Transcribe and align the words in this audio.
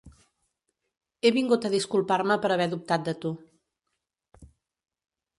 He 1.23 1.31
vingut 1.35 1.67
a 1.67 1.69
disculpar-me 1.73 2.37
per 2.45 2.51
haver 2.55 2.67
dubtat 2.71 3.03
de 3.09 3.13
tu. 3.27 3.31